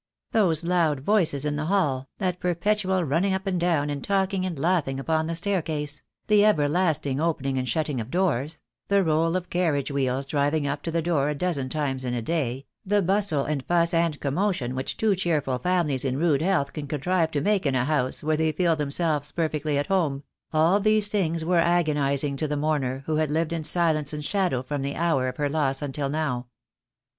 Those 0.31 0.63
loud 0.63 1.01
voices 1.01 1.45
in 1.45 1.57
the 1.57 1.65
hall, 1.65 2.09
that 2.17 2.39
perpetual 2.39 3.03
running 3.03 3.35
up 3.35 3.45
and 3.45 3.59
down 3.59 3.91
and 3.91 4.03
talking 4.03 4.47
and 4.47 4.57
laughing 4.57 4.99
upon 4.99 5.27
the 5.27 5.35
staircase; 5.35 6.01
the 6.25 6.43
everlasting 6.43 7.21
opening 7.21 7.59
and 7.59 7.69
shutting 7.69 8.01
of 8.01 8.09
doors; 8.09 8.61
the 8.87 9.03
roll 9.03 9.35
of 9.35 9.51
carriage 9.51 9.91
wheels 9.91 10.25
driving 10.25 10.65
up 10.65 10.81
to 10.81 10.91
the 10.91 11.03
door 11.03 11.29
a 11.29 11.35
dozen 11.35 11.69
times 11.69 12.03
in 12.03 12.15
a 12.15 12.21
day; 12.23 12.65
the 12.83 13.03
bustle 13.03 13.45
and 13.45 13.63
fuss 13.67 13.93
and 13.93 14.19
commotion 14.19 14.73
which 14.73 14.97
two 14.97 15.13
cheerful 15.15 15.59
families 15.59 16.03
in 16.03 16.17
rude 16.17 16.41
health 16.41 16.73
can 16.73 16.87
contrive 16.87 17.29
to 17.29 17.39
make 17.39 17.67
in 17.67 17.75
a 17.75 17.85
house 17.85 18.23
where 18.23 18.35
they 18.37 18.51
feel 18.51 18.75
themselves 18.75 19.31
perfectly 19.31 19.77
at 19.77 19.85
home— 19.85 20.23
all 20.51 20.79
these 20.79 21.09
things 21.09 21.45
were 21.45 21.59
agonizing 21.59 22.35
to 22.35 22.47
the 22.47 22.57
mourner 22.57 23.03
who 23.05 23.17
had 23.17 23.29
lived 23.29 23.53
in 23.53 23.63
silence 23.63 24.13
and 24.13 24.25
shadow 24.25 24.63
from 24.63 24.81
the 24.81 24.95
hour 24.95 25.27
of 25.27 25.37
her 25.37 25.47
loss 25.47 25.79
until 25.83 26.09
now. 26.09 26.47